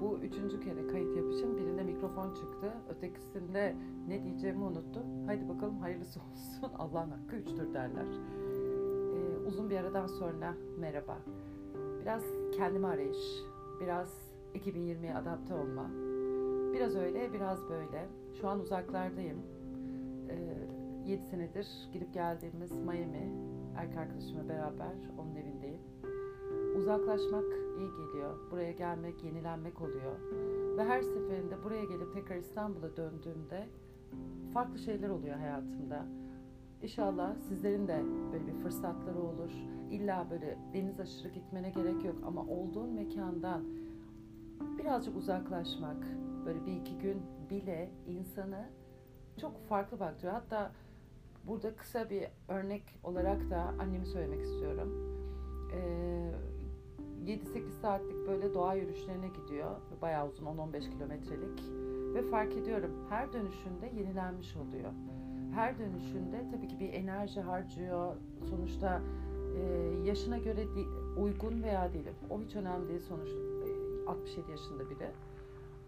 [0.00, 1.56] Bu üçüncü kere kayıt yapışım.
[1.56, 2.72] Birinde mikrofon çıktı.
[2.88, 3.76] Ötekisinde
[4.08, 5.26] ne diyeceğimi unuttum.
[5.26, 6.74] Haydi bakalım hayırlısı olsun.
[6.78, 8.06] Allah'ın hakkı üçtür derler.
[9.14, 11.18] Ee, uzun bir aradan sonra merhaba.
[12.00, 12.22] Biraz
[12.56, 13.42] kendimi arayış.
[13.80, 15.90] Biraz 2020'ye adapte olma.
[16.72, 18.08] Biraz öyle, biraz böyle.
[18.40, 19.38] Şu an uzaklardayım.
[20.28, 23.32] Ee, 7 senedir gidip geldiğimiz Miami.
[23.76, 25.80] Erkek arkadaşımla beraber onun evindeyim.
[26.76, 28.50] Uzaklaşmak iyi geliyor.
[28.50, 30.20] Buraya gelmek, yenilenmek oluyor.
[30.76, 33.68] Ve her seferinde buraya gelip tekrar İstanbul'a döndüğümde
[34.54, 36.06] farklı şeyler oluyor hayatımda.
[36.82, 38.02] İnşallah sizlerin de
[38.32, 39.50] böyle bir fırsatları olur.
[39.90, 43.62] İlla böyle deniz aşırı gitmene gerek yok ama olduğun mekandan
[44.78, 46.06] birazcık uzaklaşmak,
[46.46, 48.66] böyle bir iki gün bile insanı
[49.40, 50.34] çok farklı baktırıyor.
[50.34, 50.72] Hatta
[51.46, 54.88] burada kısa bir örnek olarak da annemi söylemek istiyorum.
[55.72, 56.17] Ee,
[57.28, 59.70] 7-8 saatlik böyle doğa yürüyüşlerine gidiyor.
[60.02, 61.62] Bayağı uzun 10-15 kilometrelik.
[62.14, 64.92] Ve fark ediyorum her dönüşünde yenilenmiş oluyor.
[65.54, 68.16] Her dönüşünde tabii ki bir enerji harcıyor.
[68.50, 69.02] Sonuçta
[69.56, 69.62] e,
[70.04, 70.66] yaşına göre
[71.18, 72.08] uygun veya değil.
[72.30, 73.38] O hiç önemli değil sonuçta.
[73.38, 75.10] E, 67 yaşında biri.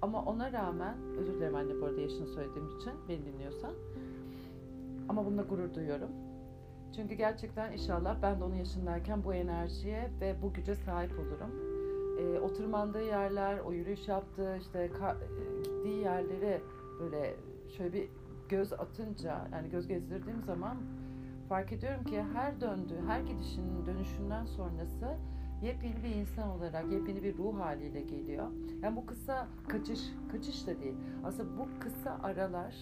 [0.03, 3.73] Ama ona rağmen, özür dilerim anne bu arada yaşını söylediğim için beni dinliyorsan.
[5.09, 6.11] Ama bununla gurur duyuyorum.
[6.97, 11.51] Çünkü gerçekten inşallah ben de onun yaşındayken bu enerjiye ve bu güce sahip olurum.
[12.19, 12.51] E, o
[13.01, 16.61] yerler, o yürüyüş yaptığı, işte ka, e, gittiği yerlere
[17.01, 17.37] böyle
[17.77, 18.09] şöyle bir
[18.49, 20.77] göz atınca, yani göz gezdirdiğim zaman
[21.49, 25.17] fark ediyorum ki her döndüğü, her gidişinin dönüşünden sonrası
[25.63, 28.47] yepyeni bir insan olarak, yepyeni bir ruh haliyle geliyor.
[28.83, 30.01] Yani bu kısa kaçış,
[30.33, 30.97] kaçış da değil.
[31.25, 32.75] Aslında bu kısa aralar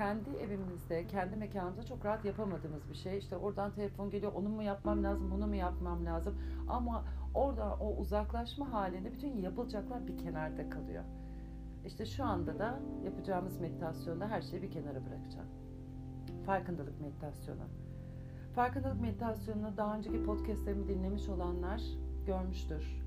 [0.00, 3.18] kendi evimizde, kendi mekanımızda çok rahat yapamadığımız bir şey.
[3.18, 6.34] İşte oradan telefon geliyor, onu mu yapmam lazım, bunu mu yapmam lazım.
[6.68, 11.04] Ama orada o uzaklaşma halinde bütün yapılacaklar bir kenarda kalıyor.
[11.86, 15.48] İşte şu anda da yapacağımız meditasyonda her şeyi bir kenara bırakacağım.
[16.46, 17.64] Farkındalık meditasyonu.
[18.54, 21.82] Farkındalık meditasyonunu daha önceki podcastlerimi dinlemiş olanlar
[22.26, 23.02] görmüştür.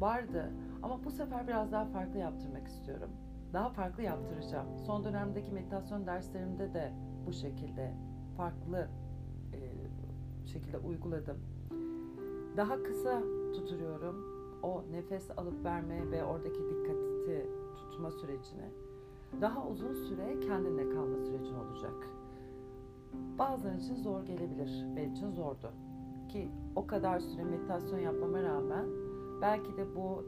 [0.00, 0.50] Vardı
[0.82, 3.10] ama bu sefer biraz daha farklı yaptırmak istiyorum
[3.52, 4.66] daha farklı yaptıracağım.
[4.86, 6.92] Son dönemdeki meditasyon derslerimde de
[7.26, 7.94] bu şekilde
[8.36, 8.88] farklı
[9.52, 9.58] e,
[10.46, 11.38] şekilde uyguladım.
[12.56, 13.22] Daha kısa
[13.54, 18.70] tutuyorum o nefes alıp verme ve oradaki dikkati tutma sürecini.
[19.40, 22.08] Daha uzun süre kendinle kalma sürecin olacak.
[23.38, 24.86] Bazıları için zor gelebilir.
[24.96, 25.72] Benim için zordu.
[26.28, 28.86] Ki o kadar süre meditasyon yapmama rağmen
[29.40, 30.24] belki de bu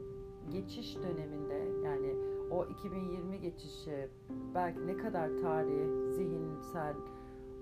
[0.49, 2.15] geçiş döneminde yani
[2.51, 4.09] o 2020 geçişi
[4.55, 6.95] belki ne kadar tarihi, zihinsel,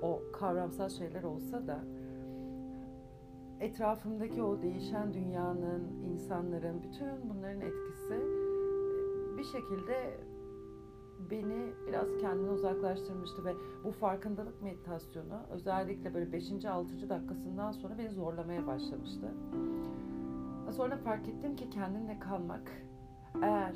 [0.01, 1.79] o kavramsal şeyler olsa da
[3.59, 8.15] etrafımdaki o değişen dünyanın, insanların, bütün bunların etkisi
[9.37, 10.17] bir şekilde
[11.31, 16.65] beni biraz kendine uzaklaştırmıştı ve bu farkındalık meditasyonu özellikle böyle 5.
[16.65, 17.09] 6.
[17.09, 19.33] dakikasından sonra beni zorlamaya başlamıştı.
[20.71, 22.71] Sonra fark ettim ki kendinle kalmak
[23.41, 23.75] eğer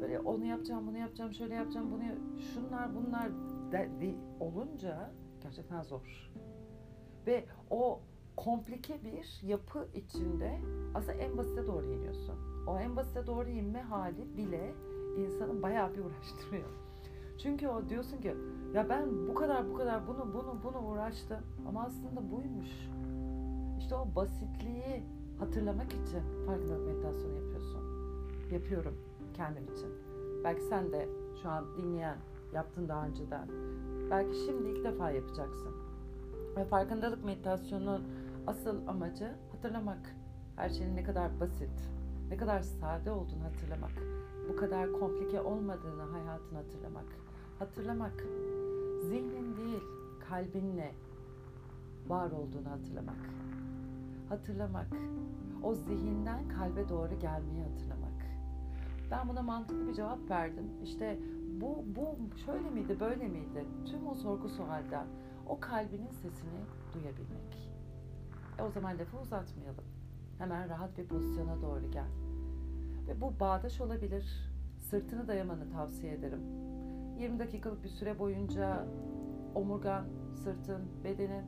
[0.00, 2.02] böyle onu yapacağım, bunu yapacağım, şöyle yapacağım, bunu
[2.40, 3.30] şunlar bunlar
[3.72, 5.10] de, de, olunca
[5.42, 6.32] gerçekten zor.
[7.26, 8.00] Ve o
[8.36, 10.60] komplike bir yapı içinde
[10.94, 12.34] aslında en basite doğru iniyorsun.
[12.66, 14.74] O en basite doğru inme hali bile
[15.18, 16.68] insanı bayağı bir uğraştırıyor.
[17.42, 18.34] Çünkü o diyorsun ki
[18.74, 22.70] ya ben bu kadar bu kadar bunu bunu bunu uğraştım ama aslında buymuş.
[23.78, 25.02] İşte o basitliği
[25.38, 27.80] hatırlamak için farkındalık meditasyonu yapıyorsun.
[28.52, 29.07] Yapıyorum
[29.38, 29.88] kendim için.
[30.44, 31.08] Belki sen de
[31.42, 32.16] şu an dinleyen,
[32.52, 33.48] yaptın daha önceden.
[34.10, 35.74] Belki şimdi ilk defa yapacaksın.
[36.56, 38.02] Ve farkındalık meditasyonunun
[38.46, 40.16] asıl amacı hatırlamak.
[40.56, 41.90] Her şeyin ne kadar basit,
[42.30, 43.92] ne kadar sade olduğunu hatırlamak.
[44.48, 47.06] Bu kadar komplike olmadığını hayatını hatırlamak.
[47.58, 48.24] Hatırlamak.
[49.02, 49.82] Zihnin değil,
[50.28, 50.94] kalbinle
[52.08, 53.16] var olduğunu hatırlamak.
[54.28, 54.86] Hatırlamak.
[55.62, 57.97] O zihinden kalbe doğru gelmeyi hatırlamak.
[59.10, 60.64] Ben buna mantıklı bir cevap verdim.
[60.84, 61.18] İşte
[61.60, 63.64] bu, bu şöyle miydi, böyle miydi?
[63.86, 65.06] Tüm o sorgu sualden
[65.46, 66.60] o kalbinin sesini
[66.94, 67.70] duyabilmek.
[68.58, 69.84] E o zaman lafı uzatmayalım.
[70.38, 72.08] Hemen rahat bir pozisyona doğru gel.
[73.08, 74.50] Ve bu bağdaş olabilir.
[74.78, 76.40] Sırtını dayamanı tavsiye ederim.
[77.18, 78.86] 20 dakikalık bir süre boyunca
[79.54, 80.04] omurgan,
[80.34, 81.44] sırtın, bedenin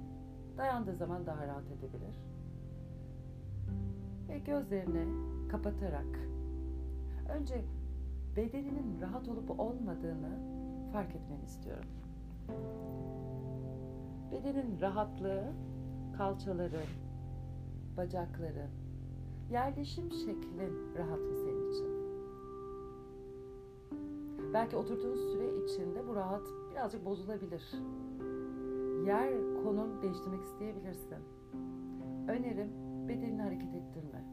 [0.56, 2.24] dayandığı zaman daha rahat edebilir.
[4.28, 5.06] Ve gözlerini
[5.48, 6.20] kapatarak
[7.38, 7.64] Önce
[8.36, 10.38] bedeninin rahat olup olmadığını
[10.92, 11.84] fark etmeni istiyorum.
[14.32, 15.44] Bedenin rahatlığı,
[16.16, 16.88] kalçaların,
[17.96, 18.70] bacakların,
[19.50, 22.00] yerleşim şeklin rahat mı senin için?
[24.54, 27.62] Belki oturduğun süre içinde bu rahat birazcık bozulabilir.
[29.06, 29.32] Yer,
[29.64, 31.18] konum değiştirmek isteyebilirsin.
[32.28, 32.70] Önerim
[33.08, 34.29] bedenini hareket ettirme.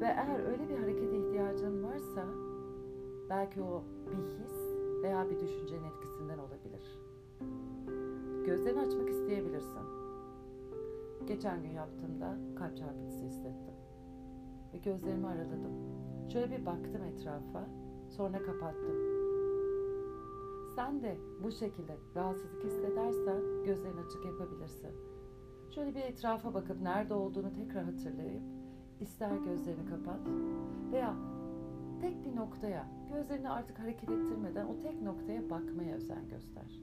[0.00, 2.24] Ve eğer öyle bir harekete ihtiyacın varsa
[3.30, 7.00] belki o bir his veya bir düşüncenin etkisinden olabilir.
[8.46, 9.82] Gözlerini açmak isteyebilirsin.
[11.26, 13.74] Geçen gün yaptığımda kalp çarpıntısı hissettim.
[14.74, 15.72] Ve gözlerimi araladım.
[16.32, 17.68] Şöyle bir baktım etrafa,
[18.08, 18.96] sonra kapattım.
[20.76, 24.90] Sen de bu şekilde rahatsızlık hissedersen gözlerini açık yapabilirsin.
[25.70, 28.42] Şöyle bir etrafa bakıp nerede olduğunu tekrar hatırlayıp
[29.00, 30.20] ister gözlerini kapat
[30.92, 31.14] veya
[32.00, 36.80] tek bir noktaya gözlerini artık hareket ettirmeden o tek noktaya bakmaya özen göster.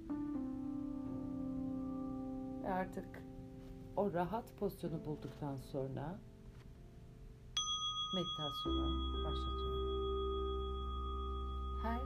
[2.63, 3.23] Ve artık
[3.97, 6.19] o rahat pozisyonu bulduktan sonra
[8.15, 9.81] meditasyonu başlatıyorum.
[11.83, 12.01] Her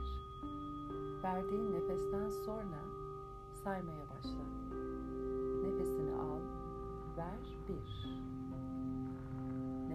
[1.22, 2.80] verdiğin nefesten sonra
[3.64, 4.44] saymaya başla.
[5.62, 6.40] Nefesini al,
[7.16, 8.35] ver bir.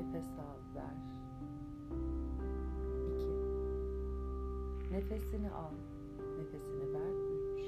[0.02, 0.98] Nefes al, ver.
[3.08, 3.34] İki.
[4.92, 5.74] Nefesini al,
[6.38, 7.66] nefesini ver üç.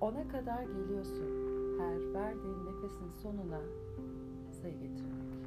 [0.00, 1.56] Ona kadar geliyorsun.
[1.78, 3.60] Her verdiğin nefesin sonuna
[4.62, 5.46] sayı getirerek.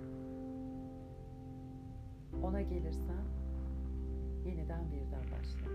[2.44, 3.25] Ona gelirsen
[4.45, 5.69] yeniden birden başla.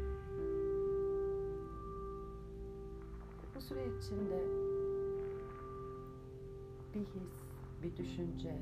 [3.55, 4.45] Bu süre içinde
[6.95, 7.33] bir his,
[7.83, 8.59] bir düşünce,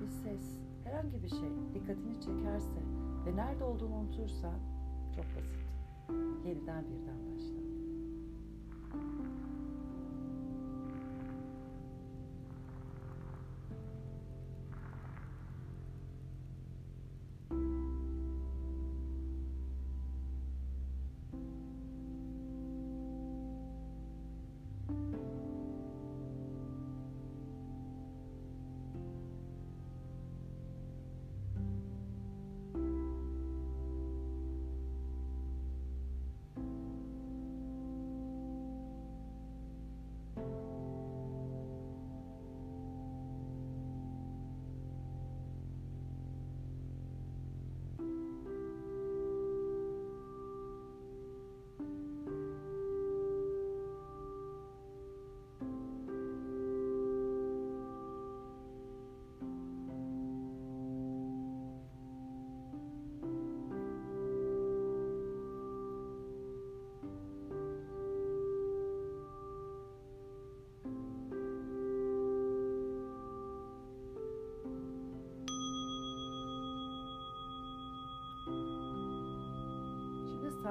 [0.00, 2.80] bir ses, herhangi bir şey dikkatini çekerse
[3.26, 4.58] ve nerede olduğunu unutursan
[5.16, 5.70] çok basit.
[6.46, 7.29] Yeniden birden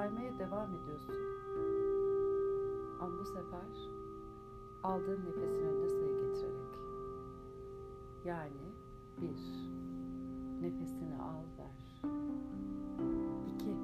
[0.10, 1.16] saymaya devam ediyorsun.
[3.00, 3.90] Ama bu sefer
[4.84, 6.76] aldığın nefesin önünde sayı getirerek.
[8.26, 8.74] Yani
[9.22, 9.40] bir,
[10.62, 12.02] nefesini al ver.
[13.54, 13.76] İki,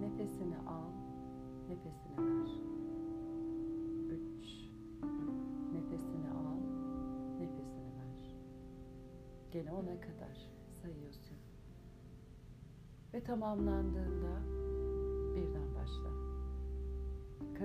[0.00, 0.90] nefesini al,
[1.68, 2.50] nefesini ver.
[4.10, 4.46] Üç,
[5.72, 6.60] nefesini al,
[7.40, 8.36] nefesini ver.
[9.52, 10.50] Gene ona kadar
[10.82, 11.36] sayıyorsun.
[13.14, 14.55] Ve tamamlandığında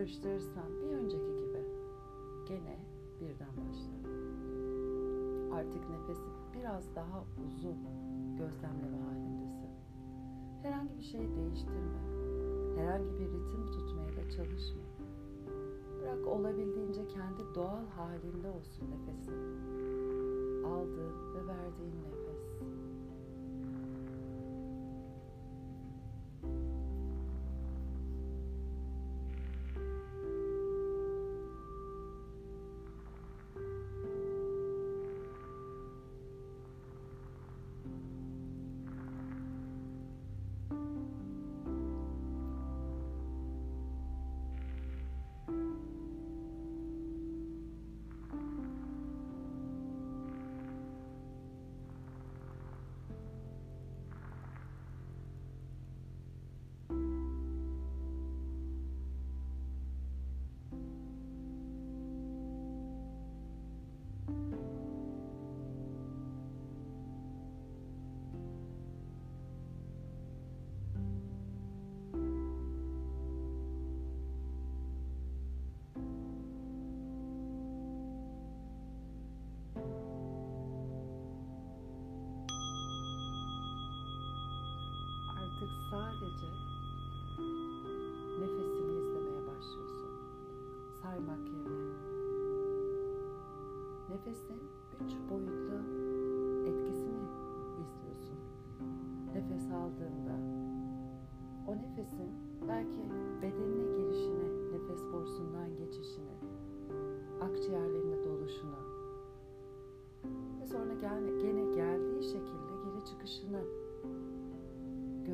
[0.02, 1.66] Karıştırırsan bir önceki gibi
[2.48, 2.80] gene
[3.20, 3.94] birden başla.
[5.56, 7.78] Artık nefesi biraz daha uzun
[8.38, 9.70] gözlemleme halindesin.
[10.62, 12.02] Herhangi bir şey değiştirme.
[12.76, 14.82] Herhangi bir ritim tutmaya da çalışma.
[16.02, 19.36] Bırak olabildiğince kendi doğal halinde olsun nefesin.
[20.66, 22.21] Aldığın ve verdiğin nefes.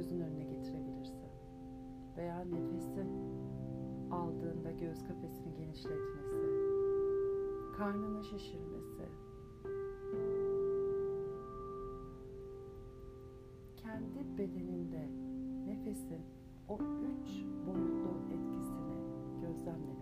[0.08, 1.28] Gözün önüne getirebilirsin.
[2.18, 3.10] Veya nefesin
[4.12, 6.48] aldığında göğüs kafesini genişletmesi,
[7.78, 9.04] karnını şişirmesi,
[13.78, 15.10] kendi bedeninde
[15.66, 16.22] nefesin
[16.70, 18.98] o üç boyutlu etkisini
[19.42, 19.97] gözlemlemeye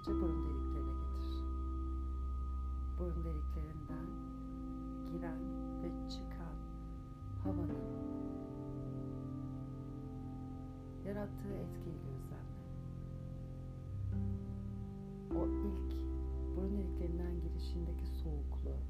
[0.00, 1.44] sadece burun deliklerine getir.
[2.98, 4.06] Burun deliklerinden
[5.12, 5.40] giren
[5.82, 6.56] ve çıkan
[7.44, 7.84] havanın
[11.06, 12.60] yarattığı etkiyi gözlemle.
[15.34, 15.92] O ilk
[16.56, 18.80] burun deliklerinden girişindeki soğukluğu,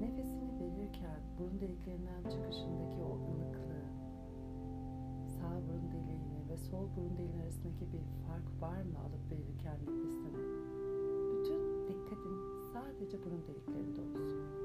[0.00, 3.86] nefesini verirken burun deliklerinden çıkışındaki o ılıklığı,
[5.26, 6.21] sağ burun deliğini
[6.52, 10.42] ve sol burun deliğinin arasındaki bir fark var mı alıp verirken nefesini?
[11.32, 12.36] Bütün dikkatin
[12.72, 14.61] sadece burun deliklerinde olsun.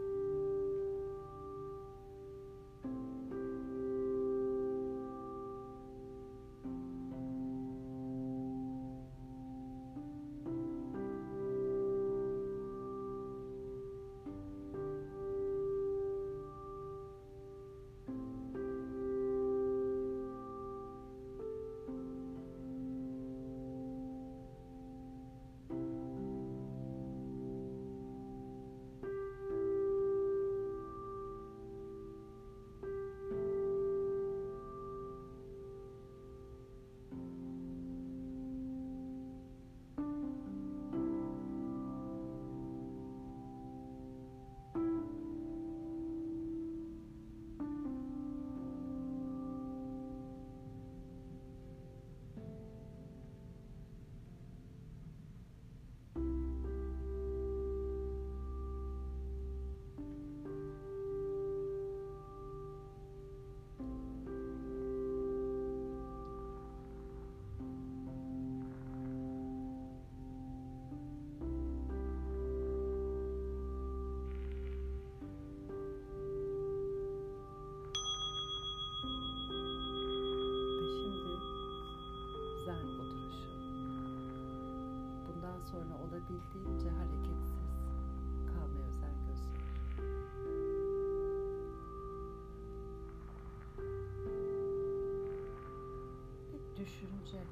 [97.28, 97.44] Düşünce,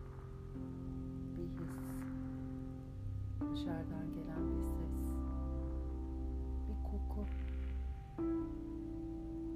[1.37, 1.75] bir his,
[3.41, 5.13] dışarıdan gelen bir ses,
[6.67, 7.25] bir koku,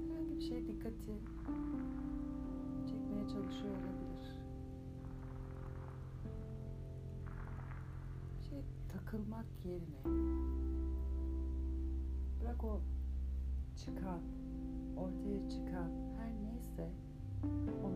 [0.08, 1.18] herhangi bir şey dikkati
[2.86, 4.36] çekmeye çalışıyor olabilir.
[8.38, 10.04] Bir şey takılmak yerine
[12.40, 12.80] bırak o
[13.76, 14.20] çıkan,
[14.96, 16.90] ortaya çıkan her neyse
[17.42, 17.89] gözlemle.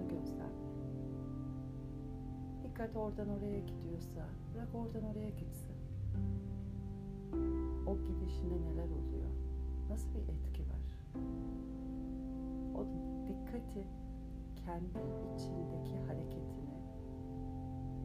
[2.85, 5.77] Dikkat oradan oraya gidiyorsa bırak oradan oraya gitsin.
[7.87, 9.31] O gidişinde neler oluyor?
[9.91, 10.85] Nasıl bir etki var?
[12.75, 12.87] O
[13.29, 13.87] dikkati
[14.57, 14.99] kendi
[15.35, 16.77] içindeki hareketini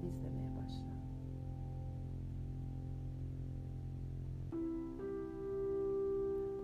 [0.08, 0.94] izlemeye başla.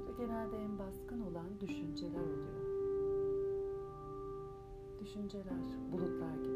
[0.07, 2.65] Bu genelde en baskın olan düşünceler oluyor.
[4.99, 6.54] Düşünceler bulutlar gibi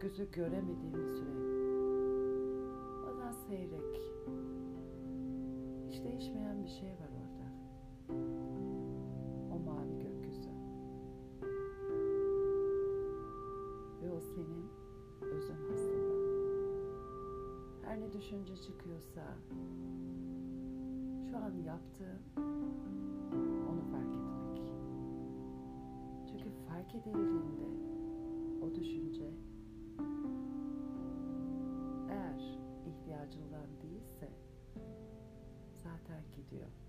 [0.00, 1.48] gökyüzü göremediğimiz renk.
[3.06, 4.00] Bazen seyrek.
[5.88, 7.46] Hiç değişmeyen bir şey var orada.
[9.54, 10.50] O mavi gökyüzü.
[14.02, 14.66] Ve o senin
[15.20, 16.18] özün aslında.
[17.82, 19.36] Her ne düşünce çıkıyorsa
[21.30, 22.20] şu an yaptığın
[23.70, 24.72] onu fark etmek.
[26.28, 27.68] Çünkü fark edildiğinde
[28.62, 29.47] o düşünce
[32.10, 34.28] eğer ihtiyacın olan değilse
[35.82, 36.87] zaten gidiyor.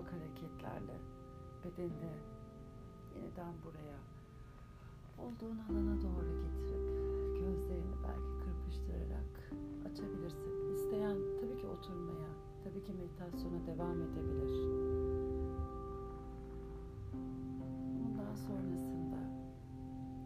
[0.00, 0.96] Ufak hareketlerle
[1.64, 2.12] bedenini
[3.14, 3.98] yeniden buraya
[5.18, 9.52] olduğun alana doğru getirip gözlerini belki kırpıştırarak
[9.90, 10.74] açabilirsin.
[10.74, 12.30] İsteyen tabii ki oturmaya,
[12.64, 14.50] tabii ki meditasyona devam edebilir.
[18.06, 19.18] Ondan sonrasında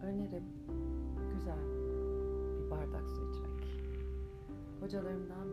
[0.02, 0.44] önerim
[1.34, 1.66] güzel
[2.58, 3.80] bir bardak su içmek.
[4.80, 5.43] Hocalarımdan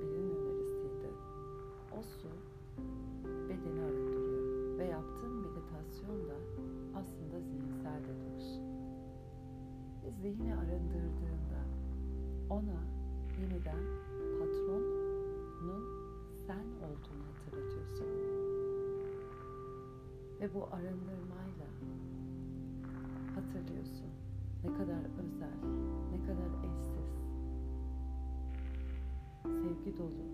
[29.92, 30.26] sevgi dolu,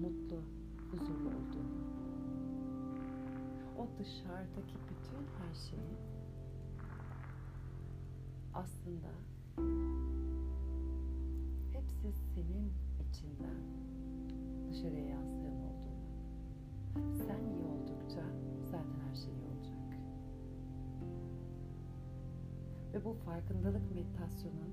[0.00, 0.42] mutlu,
[0.90, 1.82] huzurlu olduğunu.
[3.78, 5.96] O dışarıdaki bütün her şeyi
[8.54, 9.08] aslında
[11.72, 12.72] hepsi senin
[13.08, 13.56] içinden
[14.70, 17.16] dışarıya yansıyan olduğunu.
[17.16, 18.24] Sen iyi oldukça
[18.70, 19.98] zaten her şey iyi olacak.
[22.94, 24.72] Ve bu farkındalık meditasyonun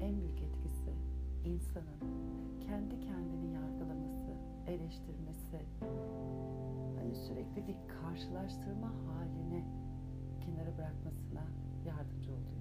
[0.00, 0.40] en büyük
[1.44, 2.00] insanın
[2.60, 4.30] kendi kendini yargılaması,
[4.66, 5.60] eleştirmesi,
[6.98, 9.64] hani sürekli bir karşılaştırma haline
[10.40, 11.44] kenara bırakmasına
[11.86, 12.60] yardımcı oluyor.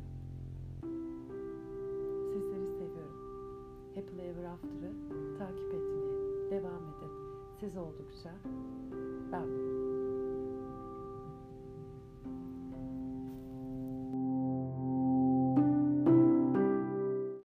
[2.33, 3.19] Sizleri seviyorum.
[3.95, 4.93] Happily Ever After'ı
[5.37, 7.11] takip etmeye devam edin.
[7.59, 8.31] Siz oldukça
[9.31, 9.88] ben de